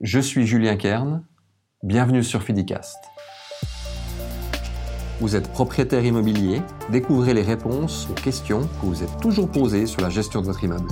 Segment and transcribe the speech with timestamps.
[0.00, 1.24] Je suis Julien Kern,
[1.82, 2.96] bienvenue sur Fidicast.
[5.18, 10.00] Vous êtes propriétaire immobilier, découvrez les réponses aux questions que vous êtes toujours posées sur
[10.00, 10.86] la gestion de votre immeuble.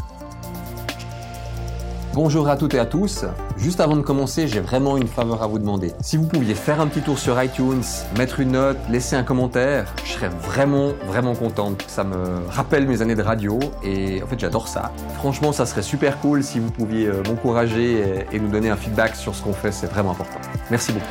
[2.16, 3.26] Bonjour à toutes et à tous.
[3.58, 5.92] Juste avant de commencer, j'ai vraiment une faveur à vous demander.
[6.00, 7.82] Si vous pouviez faire un petit tour sur iTunes,
[8.16, 11.84] mettre une note, laisser un commentaire, je serais vraiment, vraiment contente.
[11.88, 14.92] Ça me rappelle mes années de radio et en fait j'adore ça.
[15.16, 19.14] Franchement, ça serait super cool si vous pouviez euh, m'encourager et, nous donner un feedback
[19.14, 20.40] sur ce qu'on fait, c'est vraiment important.
[20.70, 21.04] Merci beaucoup.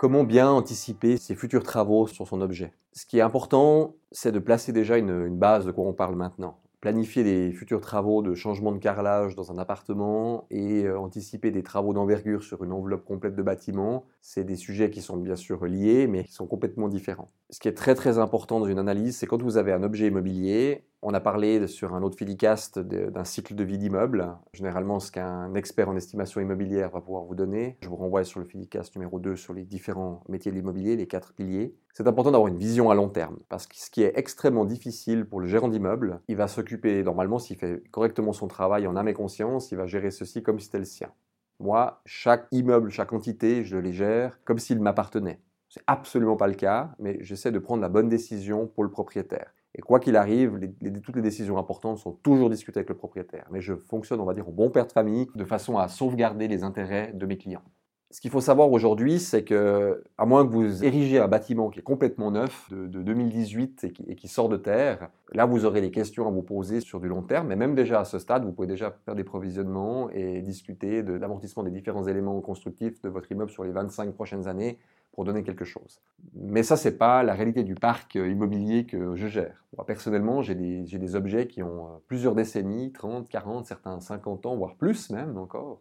[0.00, 2.72] Comment bien anticiper ses futurs travaux sur son objet?
[2.94, 6.16] Ce qui est important, c'est de placer déjà une, une base de quoi on parle
[6.16, 11.50] maintenant planifier des futurs travaux de changement de carrelage dans un appartement et euh, anticiper
[11.50, 15.36] des travaux d'envergure sur une enveloppe complète de bâtiment, c'est des sujets qui sont bien
[15.36, 17.30] sûr liés mais qui sont complètement différents.
[17.50, 20.06] Ce qui est très très important dans une analyse, c'est quand vous avez un objet
[20.06, 25.12] immobilier, on a parlé sur un autre filicast d'un cycle de vie d'immeuble, généralement ce
[25.12, 27.78] qu'un expert en estimation immobilière va pouvoir vous donner.
[27.82, 31.06] Je vous renvoie sur le filicast numéro 2 sur les différents métiers de l'immobilier, les
[31.06, 31.76] quatre piliers.
[31.94, 35.24] C'est important d'avoir une vision à long terme, parce que ce qui est extrêmement difficile
[35.24, 39.08] pour le gérant d'immeuble, il va s'occuper, normalement s'il fait correctement son travail en âme
[39.08, 41.12] et conscience, il va gérer ceci comme si c'était le sien.
[41.60, 45.40] Moi, chaque immeuble, chaque entité, je les gère comme s'il m'appartenait.
[45.68, 49.52] C'est absolument pas le cas, mais j'essaie de prendre la bonne décision pour le propriétaire.
[49.74, 50.58] Et quoi qu'il arrive,
[51.02, 53.46] toutes les décisions importantes sont toujours discutées avec le propriétaire.
[53.50, 56.48] Mais je fonctionne, on va dire, au bon père de famille, de façon à sauvegarder
[56.48, 57.62] les intérêts de mes clients.
[58.10, 61.80] Ce qu'il faut savoir aujourd'hui, c'est que, à moins que vous érigiez un bâtiment qui
[61.80, 66.26] est complètement neuf, de, 2018 et qui, sort de terre, là vous aurez des questions
[66.26, 67.48] à vous poser sur du long terme.
[67.48, 71.12] Mais même déjà à ce stade, vous pouvez déjà faire des provisionnements et discuter de
[71.12, 74.78] l'amortissement des différents éléments constructifs de votre immeuble sur les 25 prochaines années
[75.12, 76.00] pour donner quelque chose.
[76.34, 79.64] Mais ça, c'est pas la réalité du parc immobilier que je gère.
[79.76, 84.46] Moi, personnellement, j'ai des, des, objets qui ont euh, plusieurs décennies, 30, 40, certains 50
[84.46, 85.80] ans, voire plus même encore,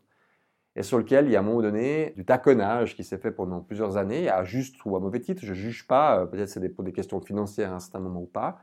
[0.77, 3.31] et sur lequel il y a à un moment donné du taconnage qui s'est fait
[3.31, 5.41] pendant plusieurs années, à juste ou à mauvais titre.
[5.43, 8.21] Je ne juge pas, euh, peut-être c'est pour des questions financières à un certain moment
[8.21, 8.59] ou pas,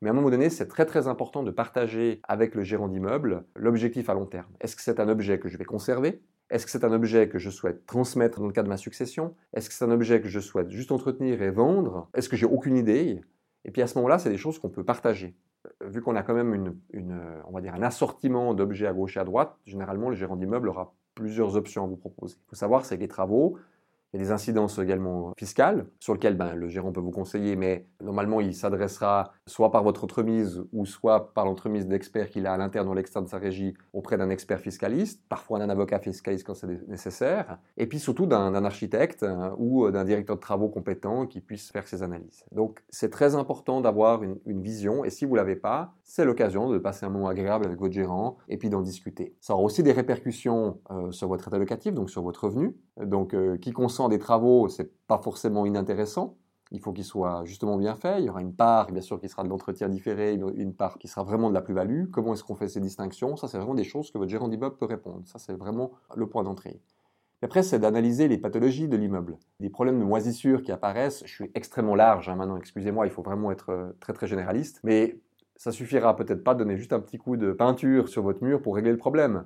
[0.00, 3.44] mais à un moment donné, c'est très très important de partager avec le gérant d'immeuble
[3.54, 4.50] l'objectif à long terme.
[4.60, 6.20] Est-ce que c'est un objet que je vais conserver?
[6.50, 9.36] Est-ce que c'est un objet que je souhaite transmettre dans le cadre de ma succession?
[9.54, 12.10] Est-ce que c'est un objet que je souhaite juste entretenir et vendre?
[12.14, 13.20] Est-ce que j'ai aucune idée?
[13.64, 15.36] Et puis à ce moment-là, c'est des choses qu'on peut partager.
[15.66, 19.16] Euh, vu qu'on a quand même une, on va dire un assortiment d'objets à gauche
[19.16, 22.36] et à droite, généralement le gérant d'immeuble aura plusieurs options à vous proposer.
[22.46, 23.58] Il faut savoir, c'est que les travaux,
[24.12, 27.56] il y a des incidences également fiscales sur lesquelles ben, le gérant peut vous conseiller,
[27.56, 32.52] mais normalement il s'adressera soit par votre entremise ou soit par l'entremise d'experts qu'il a
[32.52, 35.98] à l'interne ou à l'externe de sa régie auprès d'un expert fiscaliste, parfois d'un avocat
[35.98, 40.68] fiscaliste quand c'est nécessaire, et puis surtout d'un architecte hein, ou d'un directeur de travaux
[40.68, 42.44] compétent qui puisse faire ces analyses.
[42.52, 46.68] Donc c'est très important d'avoir une, vision et si vous ne l'avez pas, c'est l'occasion
[46.68, 49.34] de passer un moment agréable avec votre gérant et puis d'en discuter.
[49.40, 52.76] Ça aura aussi des répercussions euh, sur votre état locatif, donc sur votre revenu.
[53.02, 56.36] Donc euh, qui consent des travaux, c'est pas forcément inintéressant.
[56.70, 58.20] Il faut qu'il soit justement bien fait.
[58.20, 61.08] Il y aura une part, bien sûr, qui sera de l'entretien différé, une part qui
[61.08, 62.10] sera vraiment de la plus-value.
[62.10, 63.38] Comment est-ce qu'on fait ces distinctions?
[63.38, 65.22] Ça, c'est vraiment des choses que votre gérant d'immeuble peut répondre.
[65.24, 66.78] Ça, c'est vraiment le point d'entrée.
[67.40, 69.38] Après, c'est d'analyser les pathologies de l'immeuble.
[69.60, 71.22] Des problèmes de moisissure qui apparaissent.
[71.24, 74.78] Je suis extrêmement large hein, maintenant, excusez-moi, il faut vraiment être euh, très très généraliste.
[74.84, 75.18] Mais
[75.62, 78.60] ça suffira peut-être pas de donner juste un petit coup de peinture sur votre mur
[78.60, 79.44] pour régler le problème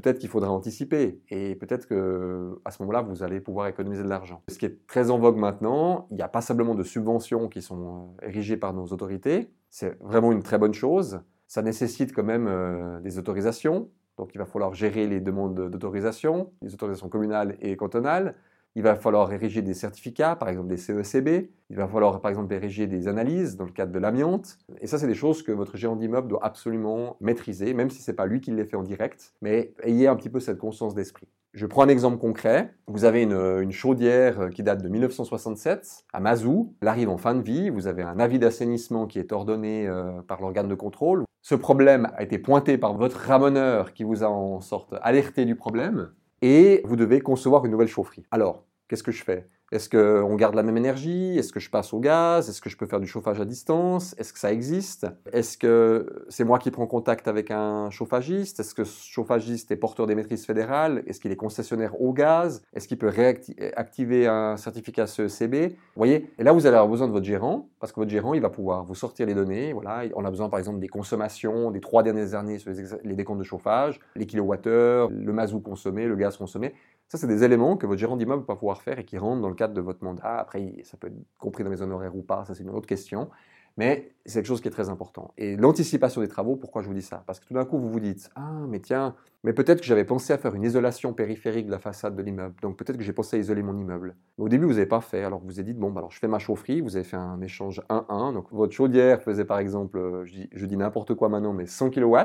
[0.00, 4.08] peut-être qu'il faudra anticiper et peut-être que à ce moment-là, vous allez pouvoir économiser de
[4.08, 4.42] l'argent.
[4.48, 7.62] Ce qui est très en vogue maintenant, il n'y a pas simplement de subventions qui
[7.62, 11.20] sont euh, érigées par nos autorités, c'est vraiment une très bonne chose.
[11.48, 16.52] Ça nécessite quand même euh, des autorisations, donc il va falloir gérer les demandes d'autorisation,
[16.62, 18.36] les autorisations communales et cantonales.
[18.74, 21.50] Il va falloir ériger des certificats, par exemple des CECB.
[21.70, 24.58] Il va falloir, par exemple, ériger des analyses dans le cadre de l'amiante.
[24.80, 28.10] Et ça, c'est des choses que votre gérant d'immeuble doit absolument maîtriser, même si ce
[28.10, 29.34] n'est pas lui qui les fait en direct.
[29.42, 31.28] Mais ayez un petit peu cette conscience d'esprit.
[31.54, 32.74] Je prends un exemple concret.
[32.86, 36.74] Vous avez une, chaudière qui date de 1967 à Mazou.
[36.80, 37.70] Elle arrive en fin de vie.
[37.70, 41.24] Vous avez un avis d'assainissement qui est ordonné euh, par l'organe de contrôle.
[41.42, 45.56] Ce problème a été pointé par votre ramoneur qui vous a en sorte alerté du
[45.56, 46.10] problème
[46.42, 48.26] et vous devez concevoir une nouvelle chaufferie.
[48.30, 49.48] Alors, qu'est-ce que je fais?
[49.70, 51.38] Est-ce qu'on garde la même énergie?
[51.38, 52.48] Est-ce que je passe au gaz?
[52.48, 54.14] Est-ce que je peux faire du chauffage à distance?
[54.18, 55.06] Est-ce que ça existe?
[55.32, 58.60] Est-ce que c'est moi qui prends contact avec un chauffagiste?
[58.60, 61.02] Est-ce que ce chauffagiste est porteur des maîtrises fédérales?
[61.06, 62.62] Est-ce qu'il est concessionnaire au gaz?
[62.72, 66.30] Est-ce qu'il peut réactiver un certificat CECB Vous voyez?
[66.38, 68.50] Et là, vous allez avoir besoin de votre gérant, parce que votre gérant, il va
[68.50, 69.74] pouvoir vous sortir les données.
[69.74, 72.72] Voilà, on a besoin, par exemple, des consommations des trois dernières années sur
[73.04, 76.72] les décomptes de chauffage, les kilowattheures, le mazout consommé, le gaz consommé.
[77.08, 79.48] Ça, c'est des éléments que votre gérant d'immeuble va pouvoir faire et qui rentrent dans
[79.48, 80.38] le cadre de votre mandat.
[80.38, 83.30] Après, ça peut être compris dans les honoraires ou pas, ça c'est une autre question.
[83.78, 85.32] Mais c'est quelque chose qui est très important.
[85.38, 87.22] Et l'anticipation des travaux, pourquoi je vous dis ça?
[87.26, 89.14] Parce que tout d'un coup, vous vous dites Ah, mais tiens,
[89.44, 92.54] mais peut-être que j'avais pensé à faire une isolation périphérique de la façade de l'immeuble.
[92.62, 94.16] Donc peut-être que j'ai pensé à isoler mon immeuble.
[94.36, 95.24] Mais au début, vous n'avez pas fait.
[95.24, 96.80] Alors vous vous êtes dit Bon, bah, alors je fais ma chaufferie.
[96.80, 98.34] Vous avez fait un échange 1-1.
[98.34, 101.66] Donc votre chaudière faisait par exemple, euh, je dis, je dis n'importe quoi maintenant, mais
[101.66, 102.16] 100 kW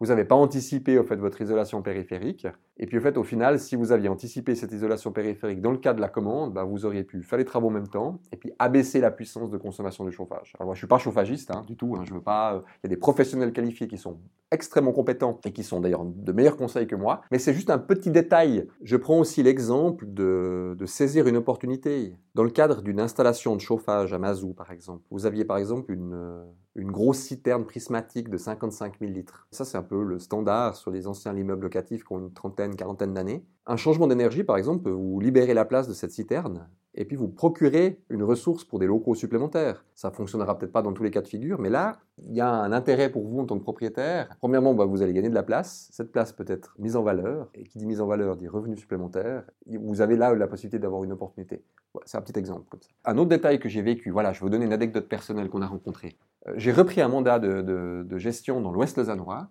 [0.00, 2.46] vous n'avez pas anticipé au fait votre isolation périphérique.
[2.78, 5.76] Et puis au fait, au final, si vous aviez anticipé cette isolation périphérique dans le
[5.76, 8.36] cas de la commande, bah, vous auriez pu faire les travaux en même temps et
[8.36, 10.54] puis abaisser la puissance de consommation du chauffage.
[10.58, 11.96] Alors moi, je suis pas chauffagiste hein, du tout.
[11.96, 12.54] Hein, je veux pas.
[12.54, 14.18] Euh, il y a des professionnels qualifiés qui sont
[14.50, 17.22] extrêmement compétents et qui sont d'ailleurs de meilleurs conseils que moi.
[17.30, 18.66] Mais c'est juste un petit détail.
[18.82, 22.16] Je prends aussi l'exemple de, saisir une opportunité.
[22.34, 25.92] Dans le cadre d'une installation de chauffage à Mazou, par exemple, vous aviez par exemple
[25.92, 26.44] une, euh,
[26.74, 29.46] une grosse citerne prismatique de 55 000 litres.
[29.52, 32.74] Ça, c'est un peu le standard sur les anciens immeubles locatifs qui ont une trentaine,
[32.74, 33.44] quarantaine d'années.
[33.66, 37.16] Un changement d'énergie, par exemple, peut vous libérer la place de cette citerne et puis
[37.16, 39.84] vous procurer une ressource pour des locaux supplémentaires.
[39.94, 42.50] Ça fonctionnera peut-être pas dans tous les cas de figure, mais là, il y a
[42.50, 44.28] un intérêt pour vous en tant que propriétaire.
[44.38, 45.88] Premièrement, bah, vous allez gagner de la place.
[45.92, 48.78] Cette place peut être mise en valeur, et qui dit mise en valeur dit revenus
[48.78, 49.44] supplémentaires.
[49.66, 51.62] Vous avez là la possibilité d'avoir une opportunité.
[52.04, 52.88] c'est un petit exemple comme ça.
[53.04, 55.62] Un autre détail que j'ai vécu, voilà, je vais vous donner une anecdote personnelle qu'on
[55.62, 56.16] a rencontrée.
[56.48, 59.48] Euh, j'ai repris un mandat de, de gestion dans l'Ouest lausannois,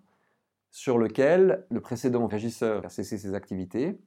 [0.70, 3.98] sur lequel le précédent régisseur a cessé ses activités.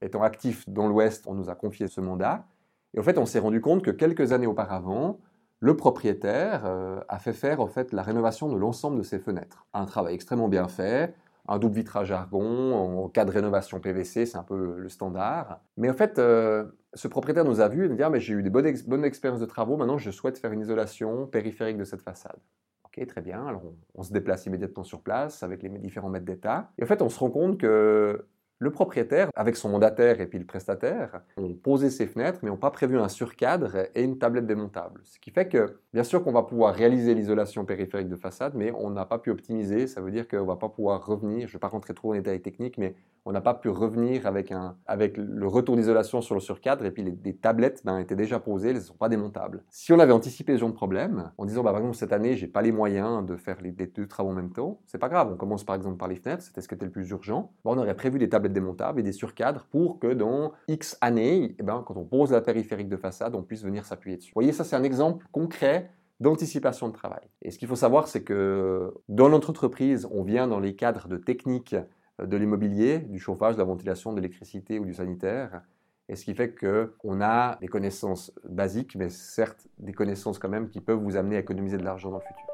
[0.00, 2.46] Étant actif dans l'Ouest, on nous a confié ce mandat.
[2.94, 5.18] Et en fait, on s'est rendu compte que quelques années auparavant,
[5.60, 9.66] le propriétaire euh, a fait faire en fait la rénovation de l'ensemble de ses fenêtres.
[9.72, 11.14] Un travail extrêmement bien fait,
[11.48, 15.60] un double vitrage argon en cas de rénovation PVC, c'est un peu le standard.
[15.76, 16.64] Mais en fait, euh,
[16.94, 19.40] ce propriétaire nous a vu et nous dit ah, j'ai eu des bonnes, bonnes expériences
[19.40, 22.38] de travaux, maintenant je souhaite faire une isolation périphérique de cette façade.
[22.84, 23.44] Ok, très bien.
[23.46, 23.62] Alors
[23.94, 26.70] on, se déplace immédiatement sur place avec les différents mètres d'état.
[26.78, 28.26] Et en fait, on se rend compte que
[28.58, 32.56] le propriétaire, avec son mandataire et puis le prestataire, ont posé ses fenêtres, mais n'ont
[32.56, 35.00] pas prévu un surcadre et une tablette démontable.
[35.04, 38.72] Ce qui fait que, bien sûr qu'on va pouvoir réaliser l'isolation périphérique de façade, mais
[38.72, 39.86] on n'a pas pu optimiser.
[39.86, 42.08] Ça veut dire qu'on ne va pas pouvoir revenir, je ne vais pas rentrer trop
[42.08, 42.94] dans les détails techniques, mais
[43.26, 46.90] on n'a pas pu revenir avec, un, avec le retour d'isolation sur le surcadre, et
[46.90, 49.62] puis les, tablettes ben, étaient déjà posées, elles ne sont pas démontables.
[49.70, 52.36] Si on avait anticipé ce genre de problème, en disant, bah, par exemple, cette année,
[52.36, 55.30] j'ai pas les moyens de faire les, deux travaux en même temps, c'est pas grave,
[55.32, 57.78] on commence par exemple par les fenêtres, c'était ce qui était le plus urgent, on
[57.78, 61.82] aurait prévu des tablettes démontables et des surcadres pour que dans X années, eh ben,
[61.86, 64.30] quand on pose la périphérique de façade, on puisse venir s'appuyer dessus.
[64.30, 67.28] Vous voyez, ça c'est un exemple concret d'anticipation de travail.
[67.42, 71.08] Et ce qu'il faut savoir, c'est que dans notre entreprise, on vient dans les cadres
[71.08, 71.76] de techniques
[72.22, 75.62] de l'immobilier, du chauffage, de la ventilation, de l'électricité ou du sanitaire.
[76.08, 80.68] Et ce qui fait qu'on a des connaissances basiques, mais certes des connaissances quand même
[80.68, 82.53] qui peuvent vous amener à économiser de l'argent dans le futur.